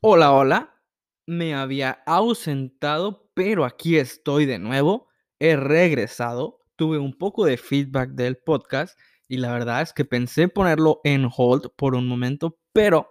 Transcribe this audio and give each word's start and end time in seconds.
Hola, 0.00 0.32
hola. 0.32 0.80
Me 1.26 1.56
había 1.56 1.90
ausentado, 2.06 3.28
pero 3.34 3.64
aquí 3.64 3.96
estoy 3.96 4.46
de 4.46 4.60
nuevo. 4.60 5.08
He 5.40 5.56
regresado. 5.56 6.60
Tuve 6.76 6.98
un 6.98 7.18
poco 7.18 7.44
de 7.44 7.56
feedback 7.56 8.10
del 8.10 8.36
podcast 8.36 8.96
y 9.26 9.38
la 9.38 9.52
verdad 9.52 9.82
es 9.82 9.92
que 9.92 10.04
pensé 10.04 10.46
ponerlo 10.46 11.00
en 11.02 11.28
hold 11.36 11.70
por 11.74 11.96
un 11.96 12.06
momento, 12.06 12.60
pero 12.72 13.08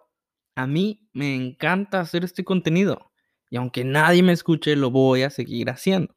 a 0.56 0.66
mí 0.66 1.10
me 1.12 1.36
encanta 1.36 2.00
hacer 2.00 2.24
este 2.24 2.46
contenido 2.46 3.12
y 3.50 3.58
aunque 3.58 3.84
nadie 3.84 4.24
me 4.24 4.32
escuche, 4.32 4.74
lo 4.78 4.90
voy 4.90 5.24
a 5.24 5.30
seguir 5.30 5.70
haciendo. 5.70 6.16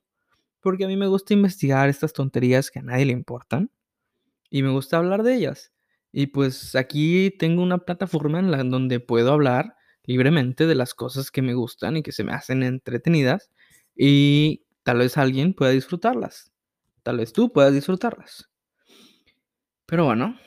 Porque 0.61 0.85
a 0.85 0.89
mí 0.89 0.97
me 0.97 1.09
gusta 1.09 1.35
investigar 1.35 1.89
estas 1.89 2.13
tonterías 2.13 2.71
que 2.71 2.79
a 2.79 2.83
nadie 2.83 3.07
le 3.07 3.13
importan 3.13 3.73
y 4.51 4.63
me 4.63 4.71
gusta 4.71 4.99
hablar 4.99 5.25
de 5.25 5.35
ellas. 5.35 5.73
Y 6.13 6.29
pues 6.29 6.77
aquí 6.77 7.35
tengo 7.41 7.61
una 7.61 7.79
plataforma 7.79 8.39
en 8.39 8.53
la 8.53 8.63
donde 8.63 9.01
puedo 9.01 9.33
hablar 9.33 9.75
libremente 10.05 10.67
de 10.67 10.75
las 10.75 10.95
cosas 10.95 11.31
que 11.31 11.43
me 11.43 11.55
gustan 11.55 11.97
y 11.97 12.03
que 12.03 12.13
se 12.13 12.25
me 12.25 12.33
hacen 12.33 12.63
entretenidas 12.63 13.51
y 13.95 14.65
tal 14.83 14.99
vez 14.99 15.17
alguien 15.19 15.55
pueda 15.55 15.73
disfrutarlas. 15.73 16.53
Tal 17.03 17.19
vez 17.19 17.33
tú 17.33 17.53
puedas 17.53 17.73
disfrutarlas. 17.73 18.49
Pero 19.87 20.05
bueno, 20.05 20.39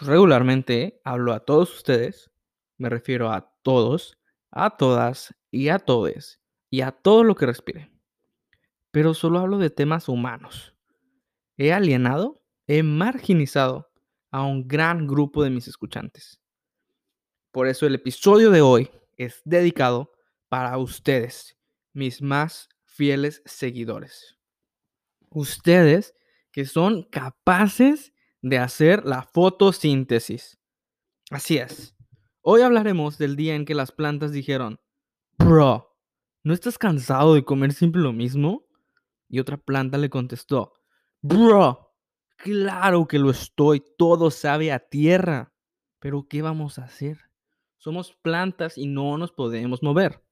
regularmente 0.00 1.00
hablo 1.04 1.32
a 1.32 1.40
todos 1.40 1.72
ustedes, 1.74 2.30
me 2.78 2.88
refiero 2.88 3.30
a 3.30 3.54
todos, 3.62 4.18
a 4.50 4.76
todas 4.76 5.34
y 5.50 5.68
a 5.68 5.78
todes 5.78 6.40
y 6.68 6.80
a 6.80 6.90
todo 6.90 7.22
lo 7.22 7.34
que 7.34 7.46
respire. 7.46 7.92
Pero 8.90 9.14
solo 9.14 9.38
hablo 9.38 9.58
de 9.58 9.70
temas 9.70 10.08
humanos. 10.08 10.74
He 11.56 11.72
alienado, 11.72 12.42
he 12.66 12.82
marginizado 12.82 13.90
a 14.30 14.42
un 14.42 14.66
gran 14.66 15.06
grupo 15.06 15.44
de 15.44 15.50
mis 15.50 15.68
escuchantes. 15.68 16.41
Por 17.52 17.68
eso 17.68 17.86
el 17.86 17.94
episodio 17.94 18.50
de 18.50 18.62
hoy 18.62 18.90
es 19.18 19.42
dedicado 19.44 20.10
para 20.48 20.78
ustedes, 20.78 21.58
mis 21.92 22.22
más 22.22 22.70
fieles 22.84 23.42
seguidores. 23.44 24.38
Ustedes 25.28 26.14
que 26.50 26.64
son 26.64 27.02
capaces 27.04 28.14
de 28.40 28.58
hacer 28.58 29.04
la 29.04 29.22
fotosíntesis. 29.22 30.58
Así 31.30 31.58
es. 31.58 31.94
Hoy 32.40 32.62
hablaremos 32.62 33.18
del 33.18 33.36
día 33.36 33.54
en 33.54 33.66
que 33.66 33.74
las 33.74 33.92
plantas 33.92 34.32
dijeron, 34.32 34.80
Bro, 35.36 35.94
¿no 36.42 36.54
estás 36.54 36.78
cansado 36.78 37.34
de 37.34 37.44
comer 37.44 37.74
siempre 37.74 38.00
lo 38.00 38.14
mismo? 38.14 38.66
Y 39.28 39.40
otra 39.40 39.58
planta 39.58 39.98
le 39.98 40.08
contestó, 40.08 40.72
Bro, 41.20 41.94
claro 42.36 43.06
que 43.06 43.18
lo 43.18 43.30
estoy, 43.30 43.84
todo 43.98 44.30
sabe 44.30 44.72
a 44.72 44.78
tierra. 44.78 45.52
Pero 45.98 46.26
¿qué 46.28 46.40
vamos 46.40 46.78
a 46.78 46.84
hacer? 46.84 47.31
Somos 47.82 48.12
plantas 48.22 48.78
y 48.78 48.86
no 48.86 49.18
nos 49.18 49.32
podemos 49.32 49.82
mover. 49.82 50.22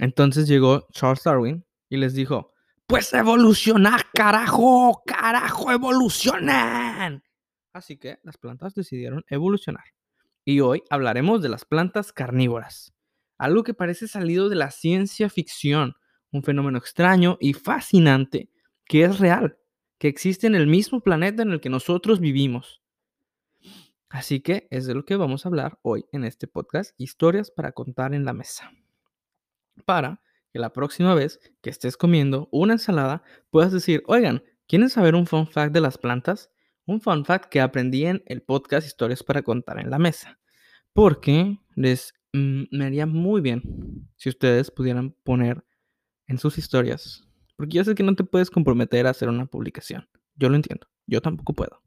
Entonces 0.00 0.48
llegó 0.48 0.88
Charles 0.90 1.22
Darwin 1.22 1.64
y 1.88 1.96
les 1.96 2.12
dijo, 2.12 2.52
pues 2.88 3.14
evolucionar, 3.14 4.06
carajo, 4.12 5.00
carajo, 5.06 5.70
evolucionan. 5.70 7.22
Así 7.72 7.98
que 7.98 8.18
las 8.24 8.36
plantas 8.36 8.74
decidieron 8.74 9.24
evolucionar. 9.28 9.84
Y 10.44 10.58
hoy 10.58 10.82
hablaremos 10.90 11.40
de 11.40 11.50
las 11.50 11.64
plantas 11.64 12.12
carnívoras, 12.12 12.92
algo 13.38 13.62
que 13.62 13.72
parece 13.72 14.08
salido 14.08 14.48
de 14.48 14.56
la 14.56 14.72
ciencia 14.72 15.30
ficción, 15.30 15.94
un 16.32 16.42
fenómeno 16.42 16.78
extraño 16.78 17.38
y 17.38 17.52
fascinante 17.52 18.50
que 18.86 19.04
es 19.04 19.20
real, 19.20 19.56
que 19.98 20.08
existe 20.08 20.48
en 20.48 20.56
el 20.56 20.66
mismo 20.66 21.00
planeta 21.00 21.44
en 21.44 21.52
el 21.52 21.60
que 21.60 21.70
nosotros 21.70 22.18
vivimos. 22.18 22.83
Así 24.14 24.38
que 24.38 24.68
es 24.70 24.86
de 24.86 24.94
lo 24.94 25.04
que 25.04 25.16
vamos 25.16 25.44
a 25.44 25.48
hablar 25.48 25.80
hoy 25.82 26.06
en 26.12 26.22
este 26.22 26.46
podcast, 26.46 26.94
historias 26.98 27.50
para 27.50 27.72
contar 27.72 28.14
en 28.14 28.24
la 28.24 28.32
mesa. 28.32 28.70
Para 29.86 30.22
que 30.52 30.60
la 30.60 30.72
próxima 30.72 31.16
vez 31.16 31.40
que 31.60 31.70
estés 31.70 31.96
comiendo 31.96 32.48
una 32.52 32.74
ensalada 32.74 33.24
puedas 33.50 33.72
decir, 33.72 34.04
oigan, 34.06 34.44
¿quieren 34.68 34.88
saber 34.88 35.16
un 35.16 35.26
fun 35.26 35.48
fact 35.48 35.72
de 35.72 35.80
las 35.80 35.98
plantas? 35.98 36.52
Un 36.86 37.00
fun 37.00 37.24
fact 37.24 37.46
que 37.46 37.60
aprendí 37.60 38.06
en 38.06 38.22
el 38.26 38.40
podcast 38.40 38.86
Historias 38.86 39.24
para 39.24 39.42
contar 39.42 39.80
en 39.80 39.90
la 39.90 39.98
mesa. 39.98 40.38
Porque 40.92 41.58
les 41.74 42.14
mm, 42.32 42.66
me 42.70 42.84
haría 42.84 43.06
muy 43.06 43.40
bien 43.40 43.62
si 44.14 44.28
ustedes 44.28 44.70
pudieran 44.70 45.10
poner 45.24 45.64
en 46.28 46.38
sus 46.38 46.56
historias. 46.56 47.24
Porque 47.56 47.78
yo 47.78 47.82
sé 47.82 47.96
que 47.96 48.04
no 48.04 48.14
te 48.14 48.22
puedes 48.22 48.48
comprometer 48.48 49.08
a 49.08 49.10
hacer 49.10 49.28
una 49.28 49.46
publicación. 49.46 50.08
Yo 50.36 50.48
lo 50.50 50.54
entiendo. 50.54 50.86
Yo 51.04 51.20
tampoco 51.20 51.52
puedo. 51.52 51.82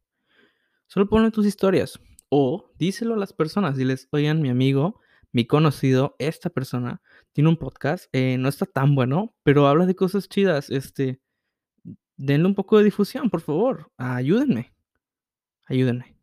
Solo 0.87 1.07
ponle 1.07 1.31
tus 1.31 1.45
historias. 1.45 1.97
O 2.29 2.71
díselo 2.77 3.13
a 3.13 3.17
las 3.17 3.33
personas, 3.33 3.77
diles, 3.77 4.07
oigan, 4.11 4.41
mi 4.41 4.49
amigo, 4.49 4.99
mi 5.31 5.45
conocido, 5.45 6.15
esta 6.19 6.49
persona, 6.49 7.01
tiene 7.33 7.49
un 7.49 7.57
podcast, 7.57 8.05
eh, 8.13 8.37
no 8.37 8.49
está 8.49 8.65
tan 8.65 8.95
bueno, 8.95 9.35
pero 9.43 9.67
habla 9.67 9.85
de 9.85 9.95
cosas 9.95 10.27
chidas, 10.27 10.69
este, 10.69 11.21
denle 12.17 12.47
un 12.47 12.55
poco 12.55 12.77
de 12.77 12.85
difusión, 12.85 13.29
por 13.29 13.41
favor, 13.41 13.91
ayúdenme, 13.97 14.73
ayúdenme, 15.65 16.17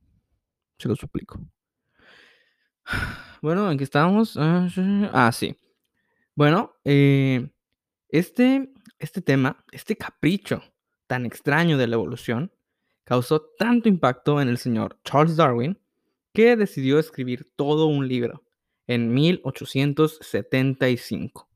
se 0.79 0.89
lo 0.89 0.97
suplico. 0.97 1.41
Bueno, 3.43 3.71
¿en 3.71 3.77
qué 3.77 3.85
estábamos? 3.85 4.39
Ah, 4.39 5.31
sí. 5.31 5.55
Bueno, 6.35 6.77
eh, 6.83 7.51
este, 8.09 8.73
este 8.99 9.21
tema, 9.21 9.63
este 9.71 9.97
capricho 9.97 10.63
tan 11.07 11.27
extraño 11.27 11.77
de 11.77 11.87
la 11.87 11.97
evolución, 11.97 12.51
causó 13.05 13.43
tanto 13.59 13.91
impacto 13.91 14.41
en 14.41 14.49
el 14.49 14.57
señor 14.57 14.99
Charles 15.05 15.37
Darwin 15.37 15.79
que 16.35 16.57
decidió 16.57 16.99
escribir 16.99 17.51
todo 17.57 17.87
un 17.87 18.07
libro 18.09 18.43
en 18.89 19.15
1875 19.15 21.49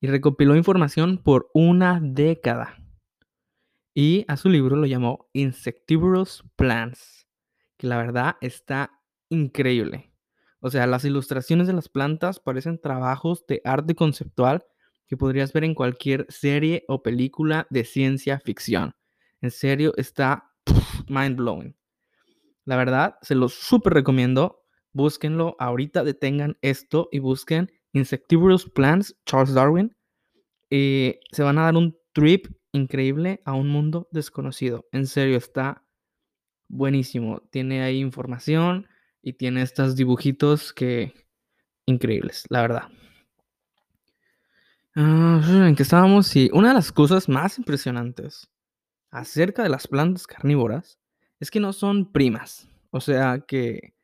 y 0.00 0.06
recopiló 0.06 0.54
información 0.54 1.18
por 1.18 1.50
una 1.54 1.98
década. 2.00 2.78
Y 3.94 4.24
a 4.28 4.36
su 4.36 4.48
libro 4.50 4.76
lo 4.76 4.86
llamó 4.86 5.30
Insectivorous 5.32 6.44
Plants, 6.56 7.26
que 7.78 7.86
la 7.86 7.96
verdad 7.96 8.36
está 8.42 9.00
increíble. 9.30 10.12
O 10.60 10.68
sea, 10.70 10.86
las 10.86 11.06
ilustraciones 11.06 11.66
de 11.66 11.72
las 11.72 11.88
plantas 11.88 12.38
parecen 12.38 12.78
trabajos 12.80 13.46
de 13.46 13.62
arte 13.64 13.94
conceptual 13.94 14.66
que 15.08 15.16
podrías 15.16 15.54
ver 15.54 15.64
en 15.64 15.74
cualquier 15.74 16.26
serie 16.28 16.84
o 16.86 17.02
película 17.02 17.66
de 17.70 17.84
ciencia 17.84 18.38
ficción. 18.40 18.94
En 19.40 19.50
serio, 19.50 19.94
está 19.96 20.52
mind 21.08 21.36
blowing. 21.36 21.74
La 22.64 22.76
verdad, 22.76 23.16
se 23.22 23.34
los 23.34 23.54
súper 23.54 23.94
recomiendo. 23.94 24.62
Búsquenlo 24.92 25.56
ahorita, 25.58 26.04
detengan 26.04 26.58
esto 26.60 27.08
y 27.10 27.18
busquen 27.18 27.70
Insectivorous 27.92 28.68
Plants, 28.68 29.16
Charles 29.26 29.54
Darwin. 29.54 29.96
Y 30.70 31.18
se 31.32 31.42
van 31.42 31.58
a 31.58 31.64
dar 31.64 31.76
un 31.76 31.96
trip 32.12 32.46
increíble 32.72 33.42
a 33.44 33.54
un 33.54 33.68
mundo 33.68 34.08
desconocido. 34.10 34.86
En 34.92 35.06
serio, 35.06 35.36
está 35.36 35.84
buenísimo. 36.68 37.40
Tiene 37.50 37.82
ahí 37.82 38.00
información 38.00 38.86
y 39.22 39.34
tiene 39.34 39.62
estos 39.62 39.96
dibujitos 39.96 40.72
que 40.72 41.14
increíbles, 41.86 42.44
la 42.48 42.62
verdad. 42.62 42.88
Ah, 44.94 45.40
en 45.68 45.74
que 45.74 45.82
estábamos, 45.82 46.34
y 46.36 46.50
una 46.52 46.68
de 46.68 46.74
las 46.74 46.92
cosas 46.92 47.28
más 47.28 47.58
impresionantes 47.58 48.50
acerca 49.10 49.62
de 49.62 49.70
las 49.70 49.86
plantas 49.88 50.26
carnívoras 50.26 50.98
es 51.42 51.50
que 51.50 51.58
no 51.58 51.72
son 51.72 52.12
primas, 52.12 52.68
o 52.92 53.00
sea 53.00 53.40
que 53.40 53.94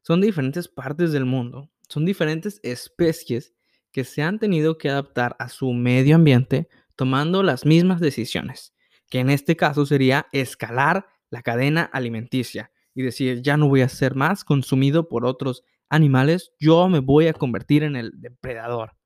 son 0.00 0.22
diferentes 0.22 0.66
partes 0.66 1.12
del 1.12 1.26
mundo, 1.26 1.68
son 1.90 2.06
diferentes 2.06 2.58
especies 2.62 3.52
que 3.92 4.02
se 4.02 4.22
han 4.22 4.38
tenido 4.38 4.78
que 4.78 4.88
adaptar 4.88 5.36
a 5.38 5.50
su 5.50 5.74
medio 5.74 6.16
ambiente 6.16 6.70
tomando 6.94 7.42
las 7.42 7.66
mismas 7.66 8.00
decisiones, 8.00 8.74
que 9.10 9.20
en 9.20 9.28
este 9.28 9.56
caso 9.56 9.84
sería 9.84 10.26
escalar 10.32 11.06
la 11.28 11.42
cadena 11.42 11.82
alimenticia 11.82 12.70
y 12.94 13.02
decir, 13.02 13.42
ya 13.42 13.58
no 13.58 13.68
voy 13.68 13.82
a 13.82 13.90
ser 13.90 14.14
más 14.14 14.42
consumido 14.42 15.06
por 15.06 15.26
otros 15.26 15.64
animales, 15.90 16.52
yo 16.58 16.88
me 16.88 17.00
voy 17.00 17.26
a 17.26 17.34
convertir 17.34 17.82
en 17.82 17.96
el 17.96 18.10
depredador. 18.14 18.96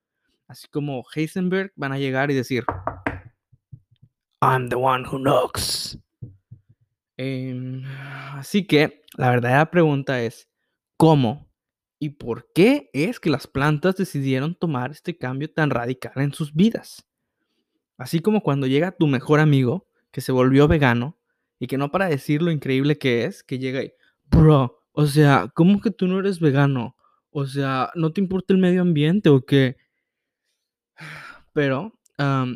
Así 0.46 0.68
como 0.68 1.02
Heisenberg 1.12 1.72
van 1.74 1.90
a 1.90 1.98
llegar 1.98 2.30
y 2.30 2.34
decir, 2.34 2.64
I'm 4.40 4.68
the 4.68 4.76
one 4.76 5.08
who 5.10 5.18
knocks. 5.18 5.98
Em, 7.22 7.84
así 8.32 8.66
que 8.66 9.02
la 9.18 9.28
verdadera 9.28 9.70
pregunta 9.70 10.22
es, 10.22 10.48
¿cómo 10.96 11.52
y 11.98 12.08
por 12.10 12.50
qué 12.54 12.88
es 12.94 13.20
que 13.20 13.28
las 13.28 13.46
plantas 13.46 13.96
decidieron 13.96 14.54
tomar 14.54 14.90
este 14.90 15.18
cambio 15.18 15.52
tan 15.52 15.68
radical 15.68 16.14
en 16.16 16.32
sus 16.32 16.54
vidas? 16.54 17.06
Así 17.98 18.20
como 18.20 18.42
cuando 18.42 18.66
llega 18.66 18.96
tu 18.96 19.06
mejor 19.06 19.38
amigo 19.38 19.86
que 20.10 20.22
se 20.22 20.32
volvió 20.32 20.66
vegano 20.66 21.18
y 21.58 21.66
que 21.66 21.76
no 21.76 21.90
para 21.90 22.08
decir 22.08 22.40
lo 22.40 22.50
increíble 22.50 22.96
que 22.96 23.26
es, 23.26 23.42
que 23.42 23.58
llega 23.58 23.82
y, 23.82 23.92
bro, 24.24 24.82
o 24.92 25.04
sea, 25.04 25.52
¿cómo 25.54 25.82
que 25.82 25.90
tú 25.90 26.06
no 26.06 26.20
eres 26.20 26.40
vegano? 26.40 26.96
O 27.28 27.44
sea, 27.44 27.90
¿no 27.96 28.14
te 28.14 28.22
importa 28.22 28.54
el 28.54 28.60
medio 28.60 28.80
ambiente 28.80 29.28
o 29.28 29.44
qué? 29.44 29.76
Pero, 31.52 31.98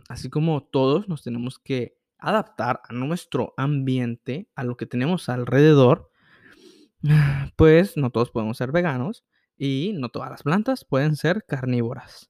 así 0.08 0.30
como 0.30 0.62
todos 0.62 1.06
nos 1.06 1.22
tenemos 1.22 1.58
que 1.58 1.98
adaptar 2.28 2.80
a 2.88 2.92
nuestro 2.92 3.54
ambiente, 3.56 4.48
a 4.54 4.64
lo 4.64 4.76
que 4.76 4.86
tenemos 4.86 5.28
alrededor, 5.28 6.10
pues 7.56 7.96
no 7.96 8.10
todos 8.10 8.30
podemos 8.30 8.56
ser 8.56 8.72
veganos. 8.72 9.24
Y 9.56 9.92
no 9.94 10.08
todas 10.08 10.30
las 10.30 10.42
plantas 10.42 10.84
pueden 10.84 11.14
ser 11.14 11.44
carnívoras. 11.46 12.28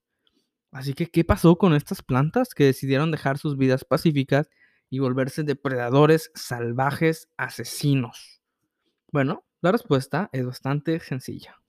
Así 0.71 0.93
que, 0.93 1.07
¿qué 1.07 1.25
pasó 1.25 1.57
con 1.57 1.73
estas 1.73 2.03
plantas 2.03 2.53
que 2.53 2.65
decidieron 2.65 3.11
dejar 3.11 3.39
sus 3.39 3.57
vidas 3.57 3.85
pacíficas 3.85 4.51
y 4.91 4.99
volverse 4.99 5.43
depredadores 5.43 6.31
salvajes 6.35 7.29
asesinos? 7.39 8.43
Bueno, 9.11 9.47
la 9.63 9.73
respuesta 9.73 10.29
es 10.33 10.45
bastante 10.45 11.01
sencilla. 11.01 11.63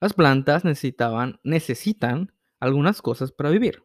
Las 0.00 0.12
plantas 0.12 0.64
necesitaban, 0.64 1.40
necesitan 1.42 2.32
algunas 2.60 3.02
cosas 3.02 3.32
para 3.32 3.50
vivir, 3.50 3.82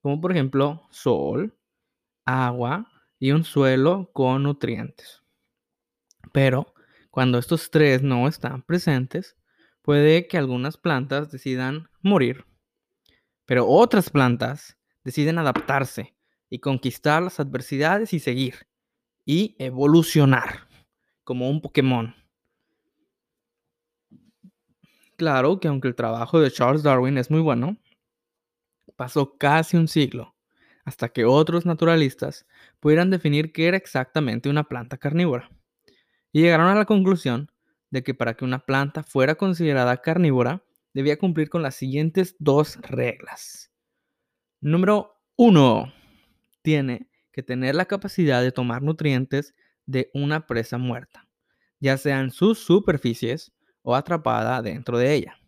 como 0.00 0.20
por 0.22 0.32
ejemplo 0.32 0.86
sol, 0.90 1.54
agua 2.24 2.89
y 3.20 3.30
un 3.30 3.44
suelo 3.44 4.10
con 4.12 4.42
nutrientes. 4.42 5.22
Pero 6.32 6.74
cuando 7.10 7.38
estos 7.38 7.70
tres 7.70 8.02
no 8.02 8.26
están 8.26 8.62
presentes, 8.62 9.36
puede 9.82 10.26
que 10.26 10.38
algunas 10.38 10.76
plantas 10.76 11.30
decidan 11.30 11.88
morir, 12.00 12.46
pero 13.44 13.68
otras 13.68 14.10
plantas 14.10 14.78
deciden 15.04 15.38
adaptarse 15.38 16.16
y 16.48 16.58
conquistar 16.58 17.22
las 17.22 17.38
adversidades 17.38 18.12
y 18.14 18.20
seguir 18.20 18.66
y 19.24 19.54
evolucionar 19.58 20.66
como 21.22 21.48
un 21.50 21.60
Pokémon. 21.60 22.14
Claro 25.16 25.60
que 25.60 25.68
aunque 25.68 25.88
el 25.88 25.94
trabajo 25.94 26.40
de 26.40 26.50
Charles 26.50 26.82
Darwin 26.82 27.18
es 27.18 27.30
muy 27.30 27.40
bueno, 27.40 27.76
pasó 28.96 29.36
casi 29.36 29.76
un 29.76 29.88
siglo 29.88 30.34
hasta 30.90 31.10
que 31.10 31.24
otros 31.24 31.66
naturalistas 31.66 32.48
pudieran 32.80 33.10
definir 33.10 33.52
qué 33.52 33.68
era 33.68 33.76
exactamente 33.76 34.48
una 34.48 34.64
planta 34.64 34.98
carnívora. 34.98 35.48
Y 36.32 36.42
llegaron 36.42 36.66
a 36.66 36.74
la 36.74 36.84
conclusión 36.84 37.48
de 37.90 38.02
que 38.02 38.12
para 38.12 38.34
que 38.34 38.44
una 38.44 38.58
planta 38.66 39.04
fuera 39.04 39.36
considerada 39.36 39.98
carnívora, 39.98 40.64
debía 40.92 41.16
cumplir 41.16 41.48
con 41.48 41.62
las 41.62 41.76
siguientes 41.76 42.34
dos 42.40 42.76
reglas. 42.82 43.70
Número 44.60 45.22
uno, 45.36 45.92
tiene 46.62 47.08
que 47.30 47.44
tener 47.44 47.76
la 47.76 47.84
capacidad 47.84 48.42
de 48.42 48.50
tomar 48.50 48.82
nutrientes 48.82 49.54
de 49.86 50.10
una 50.12 50.44
presa 50.48 50.76
muerta, 50.76 51.28
ya 51.78 51.96
sea 51.98 52.18
en 52.18 52.32
sus 52.32 52.58
superficies 52.58 53.52
o 53.82 53.94
atrapada 53.94 54.60
dentro 54.60 54.98
de 54.98 55.14
ella. 55.14 55.38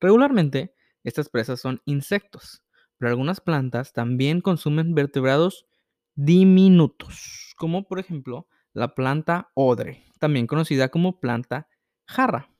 Regularmente, 0.00 0.74
estas 1.04 1.28
presas 1.28 1.60
son 1.60 1.82
insectos, 1.84 2.62
pero 2.98 3.10
algunas 3.10 3.40
plantas 3.40 3.92
también 3.92 4.40
consumen 4.40 4.94
vertebrados 4.94 5.66
diminutos, 6.14 7.54
como 7.56 7.86
por 7.86 7.98
ejemplo 7.98 8.48
la 8.72 8.94
planta 8.94 9.50
odre, 9.54 10.04
también 10.18 10.46
conocida 10.46 10.88
como 10.88 11.20
planta 11.20 11.68
jarra, 12.06 12.50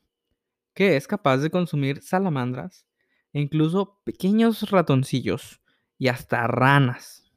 que 0.74 0.96
es 0.96 1.06
capaz 1.06 1.38
de 1.38 1.50
consumir 1.50 2.02
salamandras 2.02 2.86
e 3.32 3.40
incluso 3.40 4.00
pequeños 4.04 4.70
ratoncillos 4.70 5.60
y 5.98 6.08
hasta 6.08 6.46
ranas. 6.46 7.30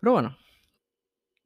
Pero 0.00 0.12
bueno, 0.12 0.36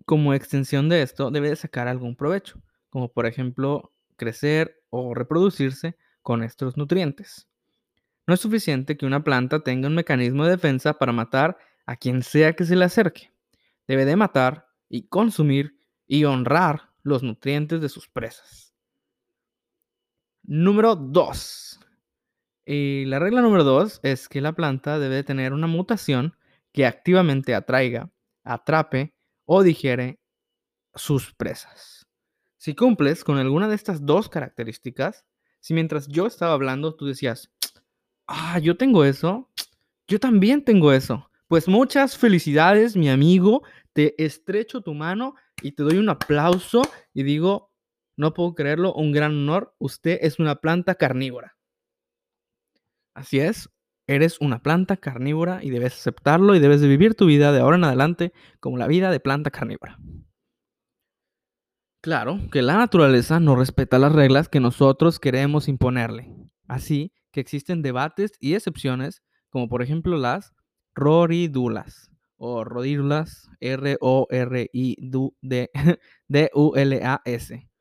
como 0.05 0.33
extensión 0.33 0.89
de 0.89 1.03
esto 1.03 1.31
debe 1.31 1.51
de 1.51 1.57
sacar 1.57 1.89
algún 1.89 2.17
provecho, 2.17 2.63
como 2.89 3.13
por 3.13 3.27
ejemplo 3.27 3.93
crecer 4.17 4.83
o 4.89 5.15
reproducirse 5.15 5.97
con 6.23 6.43
estos 6.43 6.77
nutrientes. 6.77 7.49
No 8.27 8.35
es 8.35 8.41
suficiente 8.41 8.97
que 8.97 9.07
una 9.07 9.23
planta 9.23 9.61
tenga 9.61 9.89
un 9.89 9.95
mecanismo 9.95 10.45
de 10.45 10.53
defensa 10.53 10.95
para 10.95 11.13
matar 11.13 11.59
a 11.87 11.97
quien 11.97 12.23
sea 12.23 12.55
que 12.55 12.65
se 12.65 12.75
le 12.75 12.85
acerque. 12.85 13.33
Debe 13.87 14.05
de 14.05 14.17
matar 14.17 14.69
y 14.89 15.07
consumir 15.07 15.79
y 16.07 16.25
honrar 16.25 16.91
los 17.03 17.23
nutrientes 17.23 17.81
de 17.81 17.89
sus 17.89 18.09
presas. 18.09 18.75
Número 20.43 20.97
2. 20.97 21.81
Y 22.65 23.05
la 23.05 23.21
regla 23.21 23.43
número 23.43 23.63
2 23.63 24.01
es 24.03 24.29
que 24.29 24.41
la 24.41 24.53
planta 24.53 24.99
debe 24.99 25.23
tener 25.23 25.53
una 25.53 25.69
mutación 25.69 26.35
que 26.73 26.85
activamente 26.85 27.55
atraiga, 27.55 28.11
atrape 28.43 29.15
o 29.45 29.63
digiere 29.63 30.19
sus 30.95 31.33
presas. 31.33 32.07
Si 32.57 32.75
cumples 32.75 33.23
con 33.23 33.39
alguna 33.39 33.69
de 33.69 33.77
estas 33.77 34.05
dos 34.05 34.29
características, 34.29 35.25
si 35.61 35.75
mientras 35.75 36.09
yo 36.09 36.27
estaba 36.27 36.53
hablando 36.53 36.97
tú 36.97 37.07
decías, 37.07 37.53
ah, 38.27 38.59
yo 38.59 38.77
tengo 38.77 39.05
eso, 39.05 39.51
yo 40.07 40.21
también 40.21 40.65
tengo 40.65 40.93
eso. 40.93 41.31
Pues 41.49 41.69
muchas 41.69 42.17
felicidades, 42.17 42.97
mi 42.97 43.09
amigo. 43.09 43.63
Te 43.93 44.23
estrecho 44.23 44.83
tu 44.83 44.93
mano 44.93 45.35
y 45.63 45.73
te 45.73 45.83
doy 45.83 45.97
un 45.97 46.09
aplauso 46.09 46.83
y 47.15 47.23
digo, 47.23 47.73
no 48.17 48.35
puedo 48.35 48.55
creerlo, 48.55 48.93
un 48.93 49.13
gran 49.13 49.33
honor. 49.33 49.75
Usted 49.79 50.19
es 50.21 50.39
una 50.39 50.57
planta 50.57 50.97
carnívora. 50.97 51.57
Así 53.15 53.39
es, 53.39 53.71
eres 54.07 54.41
una 54.41 54.63
planta 54.63 54.99
carnívora 54.99 55.61
y 55.63 55.71
debes 55.71 55.95
aceptarlo 55.95 56.55
y 56.55 56.59
debes 56.59 56.81
de 56.83 56.89
vivir 56.89 57.15
tu 57.15 57.27
vida 57.27 57.53
de 57.53 57.61
ahora 57.61 57.77
en 57.77 57.85
adelante 57.85 58.33
como 58.61 58.77
la 58.77 58.87
vida 58.87 59.11
de 59.11 59.21
planta 59.21 59.51
carnívora. 59.51 59.99
Claro 62.03 62.39
que 62.53 62.63
la 62.63 62.77
naturaleza 62.77 63.41
no 63.41 63.57
respeta 63.57 63.99
las 63.99 64.13
reglas 64.13 64.49
que 64.49 64.61
nosotros 64.61 65.19
queremos 65.19 65.67
imponerle. 65.67 66.31
Así 66.69 67.13
que 67.37 67.41
existen 67.43 67.83
debates 67.83 68.33
y 68.41 68.55
excepciones, 68.55 69.23
como 69.51 69.69
por 69.69 69.83
ejemplo 69.83 70.17
las 70.17 70.55
roridulas 70.95 72.11
o 72.39 72.65
rodídulas, 72.65 73.51
R-O-R-I-D-U-L-A-S, 73.61 74.01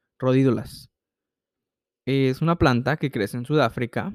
rodídulas. 0.20 0.90
Es 2.06 2.42
una 2.42 2.58
planta 2.58 2.98
que 2.98 3.10
crece 3.10 3.38
en 3.38 3.46
Sudáfrica. 3.46 4.12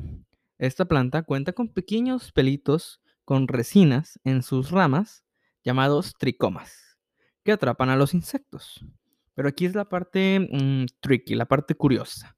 Esta 0.58 0.84
planta 0.84 1.22
cuenta 1.22 1.54
con 1.54 1.72
pequeños 1.72 2.32
pelitos 2.32 3.00
con 3.24 3.48
resinas 3.48 4.20
en 4.24 4.42
sus 4.42 4.70
ramas 4.70 5.24
llamados 5.64 6.12
tricomas, 6.18 6.98
que 7.44 7.52
atrapan 7.52 7.88
a 7.88 7.96
los 7.96 8.12
insectos. 8.12 8.84
Pero 9.32 9.48
aquí 9.48 9.64
es 9.64 9.74
la 9.74 9.88
parte 9.88 10.38
mm, 10.38 10.84
tricky, 11.00 11.34
la 11.34 11.46
parte 11.46 11.74
curiosa 11.74 12.36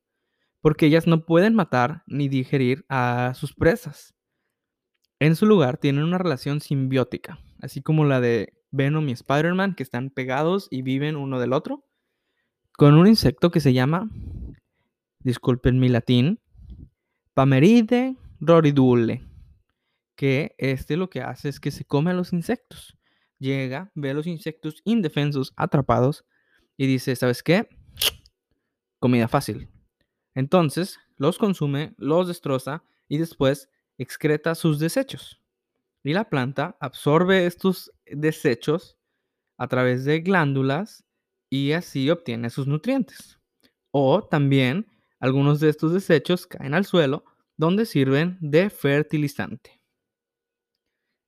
porque 0.62 0.86
ellas 0.86 1.06
no 1.06 1.26
pueden 1.26 1.54
matar 1.54 2.04
ni 2.06 2.28
digerir 2.28 2.86
a 2.88 3.34
sus 3.34 3.52
presas. 3.52 4.14
En 5.18 5.36
su 5.36 5.44
lugar 5.44 5.76
tienen 5.76 6.04
una 6.04 6.18
relación 6.18 6.60
simbiótica, 6.60 7.38
así 7.60 7.82
como 7.82 8.04
la 8.04 8.20
de 8.20 8.54
Venom 8.70 9.08
y 9.08 9.12
Spider-Man, 9.12 9.74
que 9.74 9.82
están 9.82 10.10
pegados 10.10 10.68
y 10.70 10.82
viven 10.82 11.16
uno 11.16 11.38
del 11.38 11.52
otro, 11.52 11.84
con 12.72 12.94
un 12.94 13.06
insecto 13.06 13.50
que 13.50 13.60
se 13.60 13.72
llama, 13.72 14.08
disculpen 15.18 15.78
mi 15.78 15.88
latín, 15.88 16.40
Pameride 17.34 18.16
roridule, 18.40 19.22
que 20.16 20.54
este 20.58 20.96
lo 20.96 21.10
que 21.10 21.22
hace 21.22 21.48
es 21.48 21.60
que 21.60 21.70
se 21.70 21.84
come 21.84 22.10
a 22.10 22.14
los 22.14 22.32
insectos. 22.32 22.98
Llega, 23.38 23.90
ve 23.94 24.10
a 24.10 24.14
los 24.14 24.26
insectos 24.26 24.82
indefensos, 24.84 25.52
atrapados, 25.56 26.24
y 26.76 26.86
dice, 26.86 27.16
¿sabes 27.16 27.42
qué? 27.42 27.68
Comida 28.98 29.28
fácil, 29.28 29.68
entonces 30.34 30.98
los 31.16 31.38
consume, 31.38 31.94
los 31.98 32.28
destroza 32.28 32.84
y 33.08 33.18
después 33.18 33.68
excreta 33.98 34.54
sus 34.54 34.78
desechos. 34.78 35.40
Y 36.02 36.14
la 36.14 36.28
planta 36.28 36.76
absorbe 36.80 37.46
estos 37.46 37.92
desechos 38.06 38.98
a 39.58 39.68
través 39.68 40.04
de 40.04 40.20
glándulas 40.20 41.04
y 41.48 41.72
así 41.72 42.10
obtiene 42.10 42.50
sus 42.50 42.66
nutrientes. 42.66 43.38
O 43.90 44.22
también 44.22 44.86
algunos 45.20 45.60
de 45.60 45.68
estos 45.68 45.92
desechos 45.92 46.46
caen 46.46 46.74
al 46.74 46.86
suelo 46.86 47.24
donde 47.56 47.86
sirven 47.86 48.38
de 48.40 48.70
fertilizante. 48.70 49.80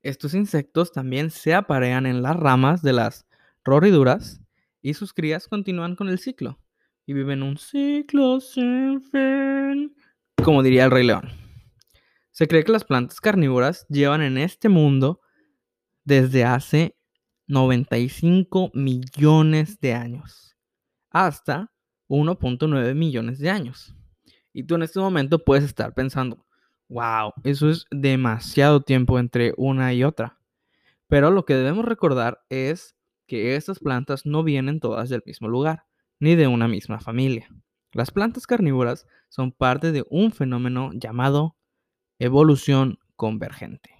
Estos 0.02 0.34
insectos 0.34 0.92
también 0.92 1.30
se 1.30 1.54
aparean 1.54 2.06
en 2.06 2.22
las 2.22 2.36
ramas 2.36 2.82
de 2.82 2.94
las 2.94 3.26
roriduras 3.64 4.40
y 4.82 4.94
sus 4.94 5.12
crías 5.12 5.46
continúan 5.46 5.94
con 5.94 6.08
el 6.08 6.18
ciclo 6.18 6.58
y 7.06 7.12
viven 7.12 7.42
un 7.42 7.56
ciclo 7.58 8.40
sin 8.40 9.02
fin, 9.02 9.94
como 10.42 10.62
diría 10.62 10.84
el 10.84 10.90
Rey 10.90 11.06
León. 11.06 11.28
Se 12.30 12.48
cree 12.48 12.64
que 12.64 12.72
las 12.72 12.84
plantas 12.84 13.20
carnívoras 13.20 13.86
llevan 13.88 14.22
en 14.22 14.38
este 14.38 14.68
mundo 14.68 15.20
desde 16.04 16.44
hace 16.44 16.96
95 17.46 18.70
millones 18.74 19.78
de 19.80 19.94
años 19.94 20.56
hasta 21.10 21.72
1.9 22.08 22.94
millones 22.94 23.38
de 23.38 23.50
años. 23.50 23.94
Y 24.52 24.64
tú 24.64 24.74
en 24.74 24.82
este 24.82 24.98
momento 24.98 25.44
puedes 25.44 25.64
estar 25.64 25.94
pensando, 25.94 26.44
wow, 26.88 27.32
eso 27.44 27.68
es 27.68 27.86
demasiado 27.90 28.82
tiempo 28.82 29.18
entre 29.18 29.52
una 29.56 29.92
y 29.92 30.04
otra. 30.04 30.38
Pero 31.06 31.30
lo 31.30 31.44
que 31.44 31.54
debemos 31.54 31.84
recordar 31.84 32.44
es 32.48 32.96
que 33.26 33.56
estas 33.56 33.78
plantas 33.78 34.26
no 34.26 34.42
vienen 34.42 34.80
todas 34.80 35.08
del 35.08 35.22
mismo 35.24 35.48
lugar 35.48 35.84
ni 36.24 36.36
de 36.36 36.46
una 36.46 36.68
misma 36.68 37.00
familia. 37.00 37.46
Las 37.92 38.10
plantas 38.10 38.46
carnívoras 38.46 39.06
son 39.28 39.52
parte 39.52 39.92
de 39.92 40.06
un 40.08 40.32
fenómeno 40.32 40.90
llamado 40.94 41.54
evolución 42.18 42.98
convergente. 43.14 43.90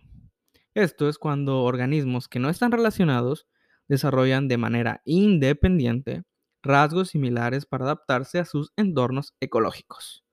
Esto 0.72 1.10
es 1.10 1.18
cuando 1.18 1.64
organismos 1.64 2.26
que 2.28 2.38
no 2.38 2.48
están 2.48 2.72
relacionados 2.72 3.46
desarrollan 3.88 4.48
de 4.48 4.56
manera 4.56 5.02
independiente 5.04 6.22
rasgos 6.62 7.10
similares 7.10 7.66
para 7.66 7.84
adaptarse 7.84 8.38
a 8.38 8.46
sus 8.46 8.72
entornos 8.76 9.34
ecológicos. 9.40 10.24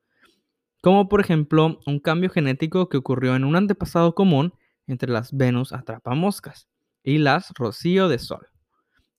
como 0.82 1.10
por 1.10 1.20
ejemplo 1.20 1.78
un 1.86 2.00
cambio 2.00 2.30
genético 2.30 2.88
que 2.88 2.96
ocurrió 2.96 3.36
en 3.36 3.44
un 3.44 3.58
antepasado 3.58 4.16
común 4.16 4.54
entre 4.88 5.12
las 5.12 5.36
Venus 5.36 5.74
atrapamoscas 5.74 6.70
y 7.04 7.18
las 7.18 7.52
Rocío 7.54 8.08
de 8.08 8.18
Sol, 8.18 8.48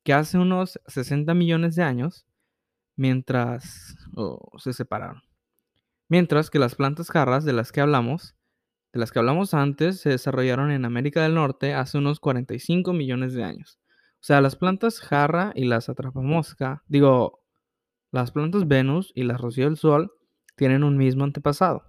que 0.05 0.14
hace 0.14 0.38
unos 0.38 0.81
60 0.87 1.35
millones 1.35 1.76
de 1.76 1.83
años, 1.83 2.26
mientras 2.96 3.96
se 4.58 4.72
separaron. 4.72 5.22
Mientras 6.08 6.50
que 6.50 6.58
las 6.58 6.75
plantas 6.75 7.11
jarras 7.11 7.44
de 7.44 7.52
las 7.52 7.72
que 7.72 7.80
hablamos, 7.80 8.37
de 8.92 9.00
las 9.00 9.12
que 9.12 9.18
hablamos 9.18 9.54
antes, 9.54 10.00
se 10.00 10.11
desarrollaron 10.11 10.70
en 10.70 10.84
América 10.84 11.22
del 11.22 11.34
Norte 11.34 11.75
hace 11.75 11.99
unos 11.99 12.20
45 12.20 12.92
millones 12.92 13.32
de 13.32 13.44
años. 13.44 13.78
O 14.22 14.25
sea, 14.25 14.40
las 14.40 14.54
plantas 14.54 15.00
jarra 15.00 15.52
y 15.54 15.64
las 15.64 15.88
atrapamosca, 15.88 16.84
digo, 16.87 17.42
las 18.12 18.30
plantas 18.30 18.68
Venus 18.68 19.11
y 19.14 19.22
las 19.22 19.40
Rocío 19.40 19.64
del 19.64 19.78
Sol 19.78 20.12
tienen 20.54 20.84
un 20.84 20.96
mismo 20.99 21.25
antepasado, 21.25 21.82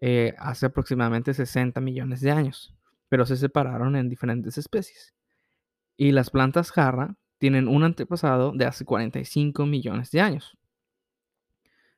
eh, 0.00 0.34
hace 0.38 0.66
aproximadamente 0.66 1.34
60 1.34 1.80
millones 1.80 2.20
de 2.20 2.30
años, 2.30 2.76
pero 3.08 3.26
se 3.26 3.36
separaron 3.36 3.96
en 3.96 4.08
diferentes 4.08 4.58
especies. 4.58 5.14
Y 5.96 6.12
las 6.12 6.30
plantas 6.30 6.70
jarra 6.70 7.16
tienen 7.38 7.68
un 7.68 7.84
antepasado 7.84 8.52
de 8.52 8.66
hace 8.66 8.84
45 8.84 9.66
millones 9.66 10.10
de 10.10 10.20
años. 10.20 10.58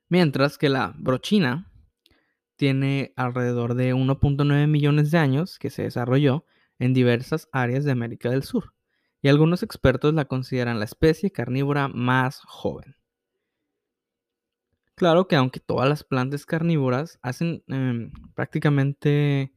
Mientras 0.08 0.58
que 0.58 0.68
la 0.68 0.94
brochina 0.98 1.70
tiene 2.56 3.12
alrededor 3.16 3.74
de 3.74 3.94
1.9 3.94 4.66
millones 4.66 5.10
de 5.10 5.18
años 5.18 5.58
que 5.58 5.70
se 5.70 5.84
desarrolló 5.84 6.44
en 6.78 6.92
diversas 6.94 7.48
áreas 7.52 7.84
de 7.84 7.92
América 7.92 8.30
del 8.30 8.42
Sur, 8.42 8.74
y 9.22 9.28
algunos 9.28 9.62
expertos 9.62 10.14
la 10.14 10.26
consideran 10.26 10.78
la 10.78 10.84
especie 10.84 11.30
carnívora 11.30 11.88
más 11.88 12.40
joven. 12.44 12.96
Claro 14.94 15.28
que 15.28 15.36
aunque 15.36 15.60
todas 15.60 15.88
las 15.88 16.04
plantas 16.04 16.44
carnívoras 16.44 17.18
hacen 17.22 17.64
em, 17.68 18.12
prácticamente 18.34 19.54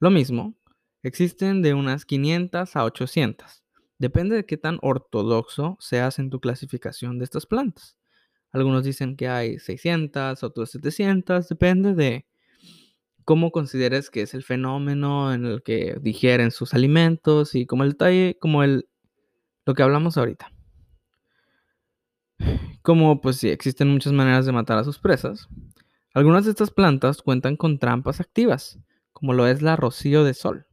lo 0.00 0.10
mismo, 0.10 0.54
existen 1.02 1.60
de 1.60 1.74
unas 1.74 2.06
500 2.06 2.74
a 2.76 2.84
800. 2.84 3.65
Depende 3.98 4.36
de 4.36 4.44
qué 4.44 4.56
tan 4.56 4.78
ortodoxo 4.82 5.76
seas 5.80 6.18
en 6.18 6.28
tu 6.28 6.40
clasificación 6.40 7.18
de 7.18 7.24
estas 7.24 7.46
plantas. 7.46 7.96
Algunos 8.52 8.84
dicen 8.84 9.16
que 9.16 9.28
hay 9.28 9.58
600, 9.58 10.42
otros 10.42 10.70
700, 10.70 11.48
depende 11.48 11.94
de 11.94 12.26
cómo 13.24 13.50
consideres 13.50 14.10
que 14.10 14.22
es 14.22 14.34
el 14.34 14.44
fenómeno 14.44 15.32
en 15.32 15.46
el 15.46 15.62
que 15.62 15.98
digieren 16.00 16.50
sus 16.50 16.74
alimentos 16.74 17.54
y 17.54 17.66
como 17.66 17.84
el 17.84 17.90
detalle, 17.92 18.36
como 18.40 18.62
el 18.62 18.88
lo 19.64 19.74
que 19.74 19.82
hablamos 19.82 20.16
ahorita. 20.16 20.52
Como 22.82 23.20
pues 23.20 23.36
sí, 23.36 23.48
existen 23.48 23.88
muchas 23.88 24.12
maneras 24.12 24.46
de 24.46 24.52
matar 24.52 24.78
a 24.78 24.84
sus 24.84 24.98
presas. 24.98 25.48
Algunas 26.14 26.44
de 26.44 26.52
estas 26.52 26.70
plantas 26.70 27.20
cuentan 27.20 27.56
con 27.56 27.78
trampas 27.78 28.20
activas, 28.20 28.78
como 29.12 29.32
lo 29.32 29.46
es 29.46 29.60
la 29.60 29.74
rocío 29.74 30.22
de 30.22 30.34
sol, 30.34 30.66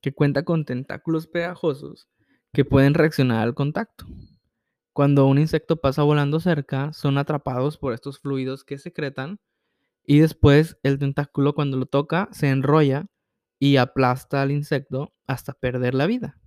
que 0.00 0.12
cuenta 0.12 0.44
con 0.44 0.64
tentáculos 0.64 1.28
pegajosos 1.28 2.08
que 2.52 2.64
pueden 2.64 2.94
reaccionar 2.94 3.42
al 3.42 3.54
contacto. 3.54 4.06
Cuando 4.92 5.26
un 5.26 5.38
insecto 5.38 5.76
pasa 5.80 6.02
volando 6.02 6.40
cerca, 6.40 6.92
son 6.92 7.18
atrapados 7.18 7.78
por 7.78 7.94
estos 7.94 8.18
fluidos 8.18 8.64
que 8.64 8.78
secretan 8.78 9.40
y 10.04 10.18
después 10.18 10.78
el 10.82 10.98
tentáculo 10.98 11.54
cuando 11.54 11.76
lo 11.76 11.86
toca 11.86 12.28
se 12.32 12.50
enrolla 12.50 13.06
y 13.58 13.76
aplasta 13.76 14.42
al 14.42 14.50
insecto 14.50 15.14
hasta 15.26 15.54
perder 15.54 15.94
la 15.94 16.06
vida. 16.06 16.38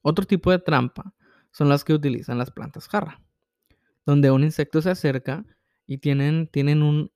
Otro 0.00 0.24
tipo 0.26 0.50
de 0.50 0.58
trampa 0.58 1.14
son 1.52 1.68
las 1.68 1.84
que 1.84 1.92
utilizan 1.92 2.38
las 2.38 2.50
plantas 2.50 2.88
jarra 2.88 3.20
donde 4.04 4.30
un 4.30 4.44
insecto 4.44 4.82
se 4.82 4.90
acerca 4.90 5.44
y 5.86 5.98
tienen, 5.98 6.48
tienen 6.48 6.82
un, 6.82 7.12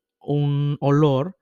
olor 0.80 1.38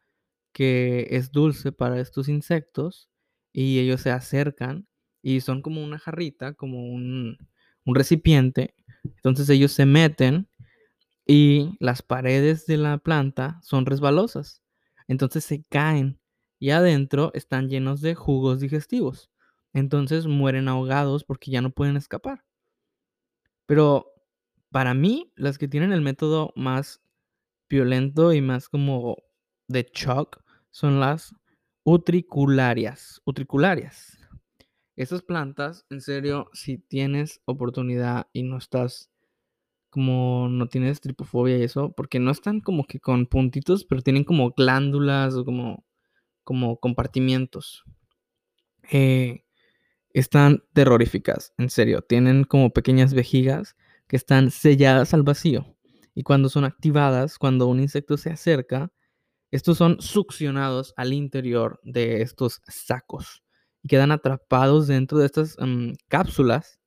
que 0.52 1.08
es 1.10 1.32
dulce 1.32 1.72
para 1.72 1.98
estos 1.98 2.28
insectos 2.28 3.08
y 3.52 3.78
ellos 3.78 4.02
se 4.02 4.10
acercan 4.10 4.86
y 5.24 5.40
son 5.40 5.62
como 5.62 5.82
una 5.82 5.98
jarrita, 5.98 6.52
como 6.52 6.86
un, 6.86 7.38
un 7.86 7.94
recipiente. 7.94 8.74
Entonces 9.04 9.48
ellos 9.48 9.72
se 9.72 9.86
meten 9.86 10.48
y 11.26 11.76
las 11.80 12.02
paredes 12.02 12.66
de 12.66 12.76
la 12.76 12.98
planta 12.98 13.58
son 13.62 13.86
resbalosas. 13.86 14.62
Entonces 15.08 15.42
se 15.44 15.64
caen 15.64 16.20
y 16.58 16.70
adentro 16.70 17.30
están 17.32 17.70
llenos 17.70 18.02
de 18.02 18.14
jugos 18.14 18.60
digestivos. 18.60 19.30
Entonces 19.72 20.26
mueren 20.26 20.68
ahogados 20.68 21.24
porque 21.24 21.50
ya 21.50 21.62
no 21.62 21.70
pueden 21.70 21.96
escapar. 21.96 22.44
Pero 23.64 24.12
para 24.70 24.92
mí, 24.92 25.32
las 25.36 25.56
que 25.56 25.68
tienen 25.68 25.94
el 25.94 26.02
método 26.02 26.52
más 26.54 27.00
violento 27.70 28.34
y 28.34 28.42
más 28.42 28.68
como 28.68 29.16
de 29.68 29.90
shock 29.94 30.44
son 30.70 31.00
las 31.00 31.34
utricularias. 31.82 33.22
Utricularias. 33.24 34.18
Esas 34.96 35.22
plantas, 35.22 35.86
en 35.90 36.00
serio, 36.00 36.48
si 36.52 36.78
tienes 36.78 37.40
oportunidad 37.46 38.28
y 38.32 38.44
no 38.44 38.58
estás 38.58 39.10
como 39.90 40.48
no 40.48 40.68
tienes 40.68 41.00
tripofobia 41.00 41.58
y 41.58 41.62
eso, 41.62 41.92
porque 41.92 42.18
no 42.18 42.32
están 42.32 42.60
como 42.60 42.84
que 42.84 42.98
con 43.00 43.26
puntitos, 43.26 43.84
pero 43.84 44.02
tienen 44.02 44.24
como 44.24 44.50
glándulas 44.50 45.34
o 45.34 45.44
como, 45.44 45.84
como 46.42 46.78
compartimientos. 46.78 47.84
Eh, 48.90 49.44
están 50.10 50.64
terroríficas, 50.72 51.54
en 51.58 51.70
serio. 51.70 52.02
Tienen 52.02 52.44
como 52.44 52.72
pequeñas 52.72 53.14
vejigas 53.14 53.76
que 54.08 54.16
están 54.16 54.50
selladas 54.50 55.14
al 55.14 55.22
vacío. 55.22 55.76
Y 56.14 56.24
cuando 56.24 56.48
son 56.48 56.64
activadas, 56.64 57.38
cuando 57.38 57.68
un 57.68 57.80
insecto 57.80 58.16
se 58.16 58.30
acerca, 58.30 58.92
estos 59.52 59.78
son 59.78 60.00
succionados 60.00 60.92
al 60.96 61.12
interior 61.12 61.80
de 61.84 62.22
estos 62.22 62.62
sacos 62.66 63.43
y 63.84 63.88
quedan 63.88 64.10
atrapados 64.10 64.86
dentro 64.86 65.18
de 65.18 65.26
estas 65.26 65.56
mm, 65.60 65.92
cápsulas 66.08 66.80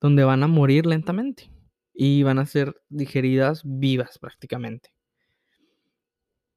donde 0.00 0.22
van 0.22 0.44
a 0.44 0.46
morir 0.46 0.86
lentamente 0.86 1.50
y 1.92 2.22
van 2.22 2.38
a 2.38 2.46
ser 2.46 2.80
digeridas 2.88 3.62
vivas 3.64 4.18
prácticamente. 4.20 4.94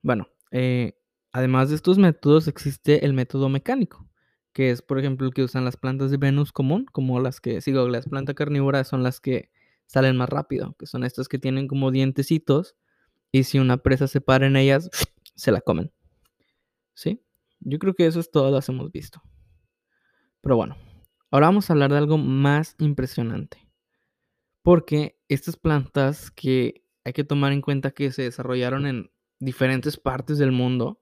Bueno, 0.03 0.27
eh, 0.51 0.93
además 1.31 1.69
de 1.69 1.75
estos 1.75 1.97
métodos 1.97 2.47
existe 2.47 3.03
el 3.05 3.13
método 3.13 3.49
mecánico, 3.49 4.07
que 4.53 4.69
es 4.69 4.83
por 4.83 4.99
ejemplo 4.99 5.25
el 5.25 5.33
que 5.33 5.43
usan 5.43 5.65
las 5.65 5.77
plantas 5.77 6.11
de 6.11 6.17
Venus 6.17 6.51
común, 6.51 6.85
como 6.91 7.19
las 7.19 7.41
que, 7.41 7.59
sigo, 7.59 7.87
las 7.87 8.07
plantas 8.07 8.35
carnívoras 8.35 8.87
son 8.87 9.01
las 9.01 9.19
que 9.19 9.49
salen 9.87 10.15
más 10.15 10.29
rápido, 10.29 10.75
que 10.77 10.85
son 10.85 11.03
estas 11.03 11.27
que 11.27 11.39
tienen 11.39 11.67
como 11.67 11.89
dientecitos 11.89 12.75
y 13.31 13.45
si 13.45 13.57
una 13.57 13.77
presa 13.77 14.07
se 14.07 14.21
para 14.21 14.45
en 14.45 14.57
ellas, 14.57 14.91
se 15.35 15.51
la 15.51 15.61
comen. 15.61 15.91
¿Sí? 16.93 17.23
Yo 17.61 17.79
creo 17.79 17.95
que 17.95 18.05
eso 18.05 18.19
es 18.19 18.29
todo, 18.29 18.51
las 18.51 18.69
hemos 18.69 18.91
visto. 18.91 19.23
Pero 20.41 20.55
bueno, 20.55 20.75
ahora 21.29 21.47
vamos 21.47 21.69
a 21.69 21.73
hablar 21.73 21.91
de 21.91 21.97
algo 21.97 22.17
más 22.17 22.75
impresionante. 22.79 23.67
Porque 24.63 25.19
estas 25.27 25.55
plantas 25.55 26.31
que 26.31 26.83
hay 27.03 27.13
que 27.13 27.23
tomar 27.23 27.51
en 27.51 27.61
cuenta 27.61 27.91
que 27.91 28.11
se 28.11 28.23
desarrollaron 28.23 28.85
en 28.85 29.11
diferentes 29.39 29.97
partes 29.97 30.37
del 30.37 30.51
mundo, 30.51 30.99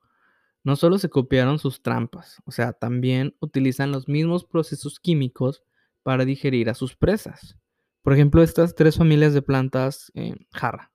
no 0.64 0.76
solo 0.76 0.98
se 0.98 1.10
copiaron 1.10 1.60
sus 1.60 1.82
trampas, 1.82 2.42
o 2.46 2.52
sea, 2.52 2.74
también 2.74 3.36
utilizan 3.40 3.92
los 3.92 4.08
mismos 4.08 4.46
procesos 4.46 5.00
químicos 5.00 5.64
para 6.04 6.26
digerir 6.26 6.70
a 6.70 6.74
sus 6.74 6.96
presas. 6.96 7.58
Por 8.02 8.14
ejemplo, 8.14 8.42
estas 8.44 8.76
tres 8.76 8.98
familias 8.98 9.34
de 9.34 9.42
plantas 9.42 10.12
eh, 10.16 10.36
jarra. 10.52 10.92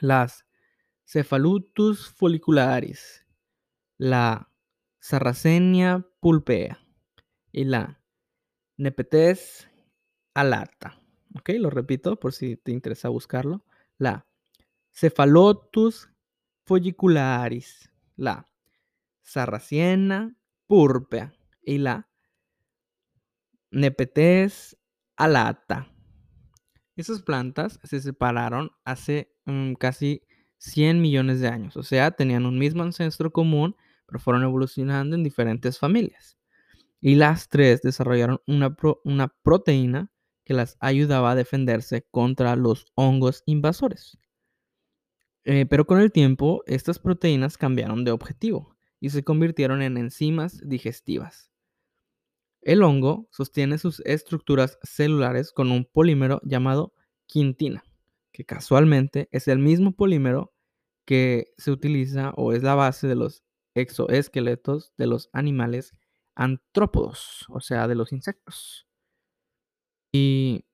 Las 0.00 0.46
Cephalotus 1.04 2.08
follicularis, 2.08 3.24
la 3.96 4.50
Sarracenia 5.00 6.06
pulpea 6.20 6.87
y 7.52 7.64
la 7.64 8.00
Nepetes 8.76 9.68
alata. 10.34 11.00
Ok, 11.34 11.50
lo 11.58 11.70
repito 11.70 12.18
por 12.18 12.32
si 12.32 12.56
te 12.56 12.72
interesa 12.72 13.08
buscarlo. 13.08 13.64
La 13.98 14.26
Cephalotus 14.92 16.10
follicularis, 16.64 17.90
la 18.16 18.48
Sarracenia 19.22 20.34
purpea 20.66 21.34
y 21.62 21.78
la 21.78 22.08
Nepetes 23.70 24.78
alata. 25.16 25.92
Esas 26.96 27.22
plantas 27.22 27.78
se 27.84 28.00
separaron 28.00 28.70
hace 28.84 29.32
mm, 29.44 29.74
casi 29.74 30.22
100 30.58 31.00
millones 31.00 31.40
de 31.40 31.48
años, 31.48 31.76
o 31.76 31.82
sea, 31.82 32.10
tenían 32.10 32.46
un 32.46 32.58
mismo 32.58 32.82
ancestro 32.82 33.30
común, 33.32 33.76
pero 34.06 34.18
fueron 34.18 34.42
evolucionando 34.42 35.14
en 35.14 35.22
diferentes 35.22 35.78
familias. 35.78 36.37
Y 37.00 37.14
las 37.14 37.48
tres 37.48 37.82
desarrollaron 37.82 38.40
una, 38.46 38.76
una 39.04 39.28
proteína 39.42 40.12
que 40.44 40.54
las 40.54 40.76
ayudaba 40.80 41.32
a 41.32 41.34
defenderse 41.34 42.06
contra 42.10 42.56
los 42.56 42.86
hongos 42.94 43.42
invasores. 43.46 44.18
Eh, 45.44 45.66
pero 45.66 45.86
con 45.86 46.00
el 46.00 46.12
tiempo, 46.12 46.62
estas 46.66 46.98
proteínas 46.98 47.56
cambiaron 47.56 48.04
de 48.04 48.10
objetivo 48.10 48.76
y 49.00 49.10
se 49.10 49.22
convirtieron 49.24 49.82
en 49.82 49.96
enzimas 49.96 50.60
digestivas. 50.66 51.50
El 52.60 52.82
hongo 52.82 53.28
sostiene 53.30 53.78
sus 53.78 54.00
estructuras 54.00 54.78
celulares 54.82 55.52
con 55.52 55.70
un 55.70 55.84
polímero 55.84 56.40
llamado 56.42 56.92
quintina, 57.26 57.84
que 58.32 58.44
casualmente 58.44 59.28
es 59.30 59.48
el 59.48 59.58
mismo 59.58 59.92
polímero 59.92 60.52
que 61.04 61.52
se 61.56 61.70
utiliza 61.70 62.30
o 62.36 62.52
es 62.52 62.62
la 62.62 62.74
base 62.74 63.06
de 63.06 63.14
los 63.14 63.44
exoesqueletos 63.74 64.92
de 64.98 65.06
los 65.06 65.30
animales 65.32 65.92
antrópodos, 66.38 67.44
o 67.48 67.60
sea, 67.60 67.88
de 67.88 67.96
los 67.96 68.12
insectos. 68.12 68.86
Y 70.12 70.64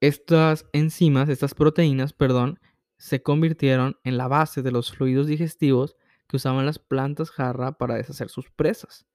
estas 0.00 0.64
enzimas, 0.72 1.28
estas 1.28 1.54
proteínas, 1.54 2.12
perdón, 2.12 2.60
se 2.96 3.20
convirtieron 3.20 3.98
en 4.04 4.16
la 4.16 4.28
base 4.28 4.62
de 4.62 4.70
los 4.70 4.92
fluidos 4.92 5.26
digestivos 5.26 5.96
que 6.28 6.36
usaban 6.36 6.66
las 6.66 6.78
plantas 6.78 7.30
jarra 7.30 7.72
para 7.72 7.96
deshacer 7.96 8.28
sus 8.28 8.48
presas. 8.50 9.06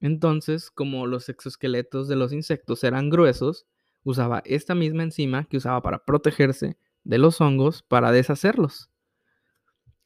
Entonces, 0.00 0.70
como 0.70 1.06
los 1.06 1.28
exoesqueletos 1.28 2.06
de 2.06 2.16
los 2.16 2.32
insectos 2.32 2.84
eran 2.84 3.10
gruesos, 3.10 3.66
usaba 4.04 4.42
esta 4.44 4.76
misma 4.76 5.02
enzima 5.02 5.44
que 5.44 5.56
usaba 5.56 5.82
para 5.82 6.04
protegerse 6.04 6.78
de 7.02 7.18
los 7.18 7.40
hongos 7.40 7.82
para 7.82 8.12
deshacerlos. 8.12 8.90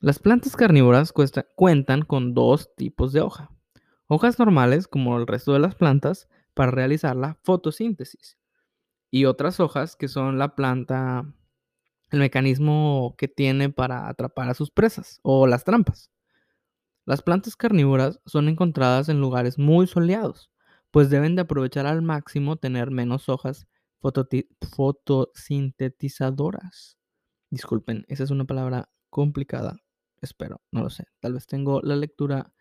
Las 0.00 0.18
plantas 0.18 0.56
carnívoras 0.56 1.12
cuentan 1.54 2.02
con 2.02 2.32
dos 2.32 2.74
tipos 2.74 3.12
de 3.12 3.20
hoja. 3.20 3.55
Hojas 4.08 4.38
normales, 4.38 4.86
como 4.86 5.18
el 5.18 5.26
resto 5.26 5.52
de 5.52 5.58
las 5.58 5.74
plantas, 5.74 6.28
para 6.54 6.70
realizar 6.70 7.16
la 7.16 7.38
fotosíntesis. 7.42 8.38
Y 9.10 9.24
otras 9.24 9.58
hojas 9.60 9.96
que 9.96 10.08
son 10.08 10.38
la 10.38 10.54
planta, 10.54 11.24
el 12.10 12.20
mecanismo 12.20 13.14
que 13.18 13.28
tiene 13.28 13.68
para 13.70 14.08
atrapar 14.08 14.48
a 14.48 14.54
sus 14.54 14.70
presas 14.70 15.20
o 15.22 15.46
las 15.46 15.64
trampas. 15.64 16.10
Las 17.04 17.22
plantas 17.22 17.56
carnívoras 17.56 18.20
son 18.26 18.48
encontradas 18.48 19.08
en 19.08 19.20
lugares 19.20 19.58
muy 19.58 19.86
soleados, 19.86 20.50
pues 20.90 21.10
deben 21.10 21.36
de 21.36 21.42
aprovechar 21.42 21.86
al 21.86 22.02
máximo 22.02 22.56
tener 22.56 22.90
menos 22.90 23.28
hojas 23.28 23.68
fotosintetizadoras. 24.00 26.98
Disculpen, 27.50 28.04
esa 28.08 28.24
es 28.24 28.30
una 28.30 28.44
palabra 28.44 28.88
complicada. 29.10 29.76
Espero, 30.20 30.60
no 30.72 30.82
lo 30.82 30.90
sé. 30.90 31.04
Tal 31.20 31.34
vez 31.34 31.46
tengo 31.46 31.80
la 31.82 31.94
lectura 31.96 32.52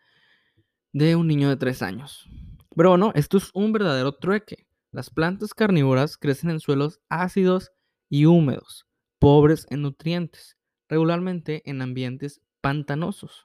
de 0.96 1.14
un 1.14 1.26
niño 1.26 1.50
de 1.50 1.58
tres 1.58 1.82
años. 1.82 2.26
Pero 2.74 2.88
bueno, 2.88 3.12
esto 3.14 3.36
es 3.36 3.50
un 3.52 3.70
verdadero 3.70 4.12
trueque. 4.12 4.66
Las 4.92 5.10
plantas 5.10 5.52
carnívoras 5.52 6.16
crecen 6.16 6.48
en 6.48 6.58
suelos 6.58 7.00
ácidos 7.10 7.70
y 8.08 8.24
húmedos, 8.24 8.86
pobres 9.18 9.66
en 9.68 9.82
nutrientes, 9.82 10.56
regularmente 10.88 11.60
en 11.68 11.82
ambientes 11.82 12.40
pantanosos. 12.62 13.44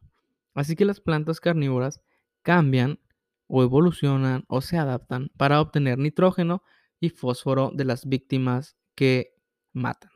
Así 0.53 0.77
que 0.77 0.85
las 0.85 1.01
plantas 1.01 1.41
carnívoras 1.41 1.99
cambian 2.41 3.01
o 3.47 3.63
evolucionan 3.63 4.45
o 4.47 4.61
se 4.61 4.77
adaptan 4.77 5.29
para 5.35 5.59
obtener 5.59 5.97
nitrógeno 5.97 6.63
y 7.01 7.09
fósforo 7.09 7.71
de 7.73 7.83
las 7.83 8.07
víctimas 8.07 8.77
que 8.95 9.35
matan. 9.73 10.11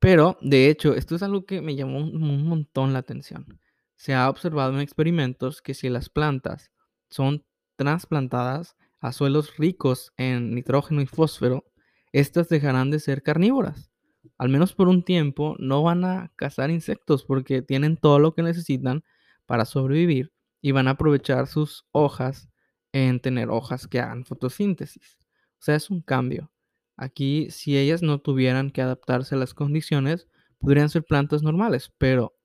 Pero, 0.00 0.38
de 0.40 0.70
hecho, 0.70 0.92
esto 0.96 1.14
es 1.14 1.22
algo 1.22 1.46
que 1.46 1.60
me 1.60 1.76
llamó 1.76 1.98
un 1.98 2.48
montón 2.48 2.92
la 2.92 2.98
atención. 2.98 3.60
Se 4.00 4.14
ha 4.14 4.30
observado 4.30 4.72
en 4.72 4.80
experimentos 4.80 5.60
que 5.60 5.74
si 5.74 5.90
las 5.90 6.08
plantas 6.08 6.72
son 7.10 7.44
trasplantadas 7.76 8.74
a 8.98 9.12
suelos 9.12 9.58
ricos 9.58 10.14
en 10.16 10.54
nitrógeno 10.54 11.02
y 11.02 11.06
fósforo, 11.06 11.66
estas 12.10 12.48
dejarán 12.48 12.90
de 12.90 12.98
ser 12.98 13.22
carnívoras. 13.22 13.92
Al 14.38 14.48
menos 14.48 14.72
por 14.72 14.88
un 14.88 15.02
tiempo 15.04 15.54
no 15.58 15.82
van 15.82 16.06
a 16.06 16.32
cazar 16.36 16.70
insectos 16.70 17.24
porque 17.24 17.60
tienen 17.60 17.98
todo 17.98 18.18
lo 18.18 18.32
que 18.32 18.42
necesitan 18.42 19.04
para 19.44 19.66
sobrevivir 19.66 20.32
y 20.62 20.70
van 20.70 20.88
a 20.88 20.92
aprovechar 20.92 21.46
sus 21.46 21.84
hojas 21.92 22.48
en 22.92 23.20
tener 23.20 23.50
hojas 23.50 23.86
que 23.86 24.00
hagan 24.00 24.24
fotosíntesis. 24.24 25.18
O 25.58 25.62
sea, 25.62 25.74
es 25.74 25.90
un 25.90 26.00
cambio. 26.00 26.50
Aquí, 26.96 27.50
si 27.50 27.76
ellas 27.76 28.00
no 28.00 28.18
tuvieran 28.18 28.70
que 28.70 28.80
adaptarse 28.80 29.34
a 29.34 29.38
las 29.38 29.52
condiciones, 29.52 30.26
podrían 30.58 30.88
ser 30.88 31.04
plantas 31.04 31.42
normales, 31.42 31.92
pero 31.98 32.39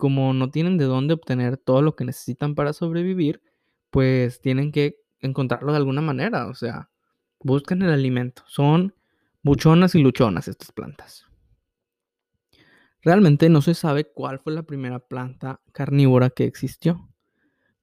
como 0.00 0.34
no 0.34 0.50
tienen 0.50 0.78
de 0.78 0.86
dónde 0.86 1.14
obtener 1.14 1.56
todo 1.56 1.82
lo 1.82 1.94
que 1.94 2.04
necesitan 2.04 2.56
para 2.56 2.72
sobrevivir, 2.72 3.40
pues 3.90 4.40
tienen 4.40 4.72
que 4.72 4.96
encontrarlo 5.20 5.70
de 5.70 5.78
alguna 5.78 6.00
manera. 6.00 6.48
O 6.48 6.54
sea, 6.54 6.90
buscan 7.38 7.82
el 7.82 7.90
alimento. 7.90 8.42
Son 8.46 8.92
buchonas 9.44 9.94
y 9.94 10.00
luchonas 10.00 10.48
estas 10.48 10.72
plantas. 10.72 11.26
Realmente 13.02 13.48
no 13.48 13.62
se 13.62 13.74
sabe 13.74 14.04
cuál 14.04 14.40
fue 14.40 14.52
la 14.52 14.64
primera 14.64 14.98
planta 14.98 15.60
carnívora 15.72 16.30
que 16.30 16.44
existió. 16.44 17.08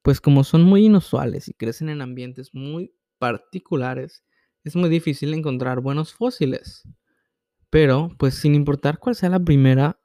Pues 0.02 0.20
como 0.20 0.44
son 0.44 0.62
muy 0.62 0.86
inusuales 0.86 1.48
y 1.48 1.54
crecen 1.54 1.88
en 1.88 2.02
ambientes 2.02 2.54
muy 2.54 2.92
particulares, 3.18 4.24
es 4.64 4.76
muy 4.76 4.88
difícil 4.88 5.34
encontrar 5.34 5.80
buenos 5.80 6.14
fósiles. 6.14 6.82
Pero, 7.70 8.10
pues 8.18 8.34
sin 8.34 8.54
importar 8.54 8.98
cuál 8.98 9.14
sea 9.14 9.28
la 9.28 9.40
primera 9.40 9.98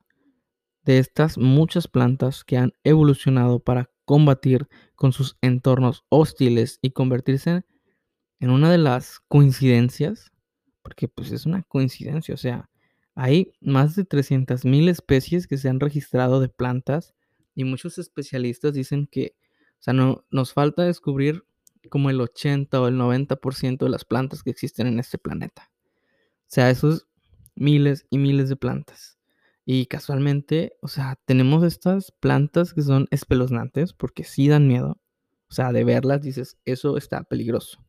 de 0.84 1.00
estas 1.00 1.38
muchas 1.38 1.88
plantas 1.88 2.43
que 2.43 2.58
han 2.58 2.74
evolucionado 2.84 3.60
para 3.60 3.89
combatir 4.06 4.67
con 4.96 5.13
sus 5.13 5.38
entornos 5.41 6.04
hostiles 6.10 6.80
y 6.82 6.91
convertirse 6.91 7.63
en 8.39 8.50
una 8.50 8.69
de 8.72 8.78
las 8.78 9.19
coincidencias, 9.28 10.32
porque 10.82 11.08
pues 11.08 11.32
es 11.32 11.46
una 11.46 11.63
coincidencia, 11.63 12.34
o 12.34 12.38
sea, 12.38 12.69
hay 13.15 13.54
más 13.62 13.96
de 13.96 14.06
300.000 14.06 14.89
especies 14.89 15.48
que 15.48 15.58
se 15.58 15.69
han 15.69 15.80
registrado 15.80 16.39
de 16.41 16.50
plantas 16.50 17.13
y 17.56 17.63
muchos 17.63 17.98
especialistas 18.00 18.74
dicen 18.74 19.08
que, 19.08 19.36
o 19.80 19.84
sea, 19.84 19.93
no, 19.93 20.26
nos 20.32 20.54
falta 20.54 20.84
descubrir 20.84 21.46
como 21.89 22.10
el 22.10 22.19
80 22.19 22.82
o 22.82 22.88
el 22.88 22.96
90% 22.96 23.86
de 23.86 23.89
las 23.89 24.06
plantas 24.06 24.41
que 24.41 24.50
existen 24.50 24.88
en 24.88 25.00
este 25.00 25.17
planeta. 25.17 25.72
O 26.41 26.48
sea, 26.48 26.69
esos 26.69 27.08
miles 27.56 28.06
y 28.10 28.17
miles 28.17 28.50
de 28.50 28.56
plantas. 28.56 29.19
Y 29.65 29.86
casualmente, 29.86 30.76
o 30.82 30.88
sea, 30.88 31.17
tenemos 31.26 31.63
estas 31.63 32.12
plantas 32.12 32.73
que 32.73 32.82
son 32.82 33.08
espeluznantes 33.12 33.93
porque 33.93 34.23
sí 34.23 34.47
dan 34.49 34.67
miedo. 34.67 34.99
O 35.49 35.54
sea, 35.54 35.71
de 35.71 35.84
verlas 35.84 36.21
dices, 36.21 36.58
eso 36.65 36.97
está 36.97 37.23
peligroso. 37.23 37.84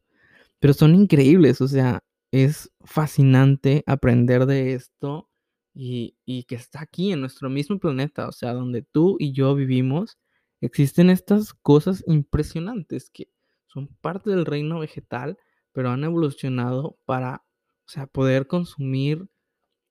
Pero 0.61 0.75
son 0.75 0.95
increíbles, 0.95 1.61
o 1.61 1.69
sea, 1.69 2.05
es 2.31 2.71
fascinante 2.83 3.83
aprender 3.87 4.47
de 4.47 4.75
esto 4.75 5.31
y, 5.75 6.17
y 6.25 6.45
que 6.45 6.55
está 6.57 6.83
aquí 6.83 7.13
en 7.13 7.21
nuestro 7.21 7.51
mismo 7.51 7.79
planeta, 7.79 8.29
o 8.29 8.33
sea, 8.33 8.53
donde 8.53 8.83
tú 8.83 9.17
y 9.19 9.33
yo 9.33 9.55
vivimos, 9.55 10.19
existen 10.61 11.11
estas 11.11 11.55
cosas 11.55 12.05
impresionantes 12.07 13.11
que 13.11 13.29
son 13.67 13.89
parte 14.01 14.31
del 14.31 14.47
reino 14.47 14.79
vegetal, 14.79 15.39
pero 15.73 15.91
han 15.91 16.05
evolucionado 16.05 16.99
para, 17.05 17.45
o 17.87 17.89
sea, 17.89 18.07
poder 18.07 18.47
consumir 18.47 19.29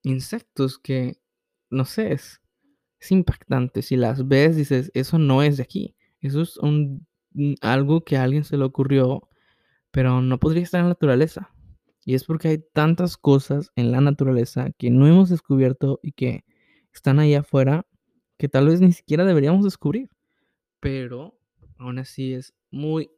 insectos 0.02 0.78
que, 0.78 1.18
no 1.74 1.84
sé, 1.84 2.12
es, 2.12 2.40
impactante. 3.10 3.82
Si 3.82 3.96
las 3.96 4.26
ves, 4.26 4.56
dices, 4.56 4.90
eso 4.94 5.18
no 5.18 5.42
es 5.42 5.58
de 5.58 5.62
aquí. 5.62 5.94
Eso 6.20 6.40
es 6.40 6.56
un, 6.56 7.06
algo 7.60 8.02
que 8.02 8.16
a 8.16 8.22
alguien 8.22 8.44
se 8.44 8.56
le 8.56 8.64
ocurrió, 8.64 9.28
pero 9.90 10.22
no 10.22 10.40
podría 10.40 10.62
estar 10.62 10.80
en 10.80 10.86
la 10.86 10.94
naturaleza. 10.94 11.50
Y 12.06 12.14
es 12.14 12.24
porque 12.24 12.48
hay 12.48 12.64
tantas 12.72 13.18
cosas 13.18 13.70
en 13.76 13.92
la 13.92 14.00
naturaleza 14.00 14.70
que 14.78 14.90
no 14.90 15.06
hemos 15.06 15.28
descubierto 15.28 16.00
y 16.02 16.12
que 16.12 16.44
están 16.94 17.18
ahí 17.18 17.34
afuera 17.34 17.86
que 18.38 18.48
tal 18.48 18.68
vez 18.68 18.80
ni 18.80 18.92
siquiera 18.92 19.24
deberíamos 19.24 19.64
descubrir. 19.64 20.08
Pero 20.80 21.38
aún 21.78 21.98
así 21.98 22.32
es 22.32 22.54
muy 22.70 23.10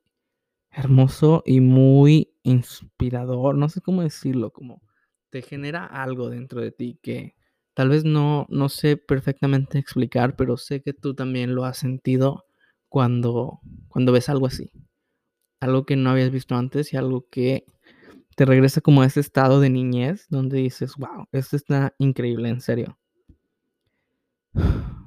hermoso 0.71 1.43
y 1.47 1.61
muy 1.61 2.35
inspirador, 2.43 3.57
no 3.57 3.69
sé 3.69 3.81
cómo 3.81 4.03
decirlo, 4.03 4.51
como 4.51 4.83
te 5.31 5.43
genera 5.43 5.85
algo 5.85 6.31
dentro 6.31 6.61
de 6.61 6.73
ti 6.73 6.99
que 7.03 7.36
tal 7.77 7.91
vez 7.91 8.07
no, 8.07 8.47
no 8.49 8.71
sé 8.71 8.97
perfectamente 8.97 9.79
explicar, 9.79 10.35
pero 10.35 10.57
sé 10.57 10.81
que 10.81 10.95
tú 10.95 11.15
también 11.15 11.55
lo 11.55 11.67
has 11.67 11.77
sentido 11.77 12.47
cuando, 12.89 13.61
cuando 13.89 14.13
ves 14.13 14.31
algo 14.31 14.47
así. 14.47 14.73
Algo 15.61 15.85
que 15.85 15.95
no 15.95 16.09
habías 16.09 16.31
visto 16.31 16.57
antes 16.57 16.95
y 16.95 16.97
algo 16.97 17.29
que 17.31 17.67
te 18.35 18.47
regresa 18.47 18.81
como 18.81 19.03
a 19.03 19.07
ese 19.07 19.21
estado 19.21 19.61
de 19.61 19.69
niñez 19.69 20.25
donde 20.31 20.57
dices, 20.57 20.95
wow, 20.97 21.27
esto 21.33 21.55
está 21.55 21.95
increíble, 21.99 22.49
en 22.49 22.63
serio. 22.63 22.99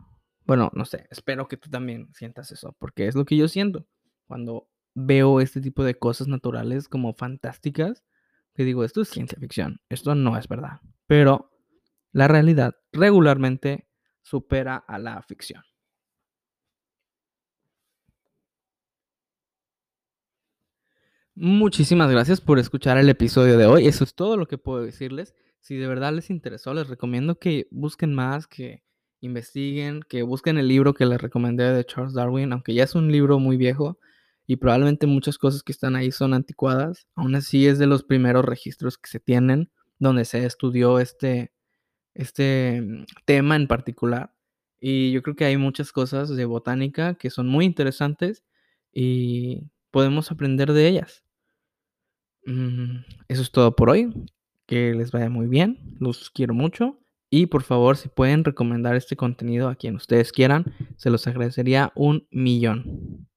Bueno, 0.46 0.72
no 0.74 0.84
sé, 0.84 1.06
espero 1.12 1.48
que 1.48 1.58
tú 1.58 1.70
también 1.70 2.10
sientas 2.16 2.52
eso, 2.52 2.76
porque 2.80 3.06
es 3.06 3.14
lo 3.14 3.24
que 3.24 3.38
yo 3.38 3.48
siento 3.48 3.86
cuando 4.26 4.68
veo 4.96 5.42
este 5.42 5.62
tipo 5.62 5.84
de 5.84 5.94
cosas 5.94 6.28
naturales 6.28 6.88
como 6.88 7.14
fantásticas, 7.14 8.04
que 8.56 8.64
digo, 8.64 8.84
esto 8.84 9.02
es 9.02 9.10
ciencia 9.10 9.38
ficción, 9.38 9.80
esto 9.90 10.16
no 10.16 10.36
es 10.38 10.48
verdad. 10.48 10.82
Pero 11.06 11.52
la 12.12 12.28
realidad 12.28 12.76
regularmente 12.91 13.88
supera 14.22 14.78
a 14.78 15.00
la 15.00 15.22
ficción. 15.22 15.63
Muchísimas 21.36 22.12
gracias 22.12 22.41
por 22.41 22.60
escuchar 22.60 22.98
el 22.98 23.08
episodio 23.08 23.58
de 23.58 23.65
hoy. 23.65 23.88
Eso 23.88 24.04
es 24.04 24.13
todo 24.13 24.36
lo 24.36 24.45
que 24.45 24.58
puedo 24.58 24.82
decirles. 24.82 25.34
Si 25.62 25.78
de 25.78 25.88
verdad 25.88 26.13
les 26.13 26.30
interesó, 26.30 26.74
les 26.74 26.89
recomiendo 26.89 27.39
que 27.39 27.67
busquen 27.72 28.13
más, 28.13 28.45
que 28.45 28.84
investiguen, 29.22 30.02
que 30.02 30.24
busquen 30.24 30.58
el 30.58 30.67
libro 30.67 30.93
que 30.93 31.06
les 31.06 31.22
recomendé 31.22 31.63
de 31.63 31.86
Charles 31.86 32.13
Darwin, 32.13 32.52
aunque 32.52 32.74
ya 32.74 32.84
es 32.84 32.93
un 32.93 33.12
libro 33.12 33.39
muy 33.39 33.56
viejo 33.56 34.00
y 34.48 34.58
probablemente 34.58 35.08
muchas 35.08 35.38
cosas 35.38 35.63
que 35.63 35.72
están 35.72 35.95
ahí 35.95 36.12
son 36.12 36.34
anticuadas. 36.34 37.08
Aún 37.15 37.36
así 37.36 37.67
es 37.67 37.80
de 37.80 37.88
los 37.88 38.04
primeros 38.04 38.43
registros 38.43 38.98
que 38.98 39.10
se 39.10 39.19
tienen 39.19 39.72
donde 39.98 40.26
se 40.26 40.45
estudió 40.45 41.00
este, 41.00 41.54
este 42.13 43.06
tema 43.26 43.56
en 43.56 43.67
particular. 43.67 44.34
Y 44.80 45.12
yo 45.12 45.22
creo 45.22 45.36
que 45.36 45.45
hay 45.45 45.58
muchas 45.58 45.91
cosas 45.91 46.30
de 46.30 46.45
botánica 46.45 47.15
que 47.15 47.30
son 47.30 47.48
muy 47.48 47.65
interesantes 47.65 48.43
y 48.93 49.63
podemos 49.91 50.32
aprender 50.32 50.74
de 50.74 50.88
ellas. 50.88 51.24
Mm, 52.45 53.02
eso 53.28 53.41
es 53.41 53.52
todo 53.52 53.76
por 53.76 53.89
hoy. 53.89 54.13
Que 54.65 54.93
les 54.93 55.12
vaya 55.12 55.30
muy 55.30 55.48
bien. 55.48 55.80
Los 56.00 56.30
quiero 56.30 56.54
mucho. 56.54 57.00
Y 57.30 57.48
por 57.48 57.63
favor, 57.63 57.98
si 57.98 58.10
pueden 58.10 58.43
recomendar 58.43 58.95
este 58.95 59.15
contenido 59.15 59.69
a 59.69 59.76
quien 59.76 59.95
ustedes 59.95 60.32
quieran, 60.32 60.74
se 60.98 61.10
los 61.10 61.28
agradecería 61.28 61.91
un 61.95 62.28
millón. 62.32 63.29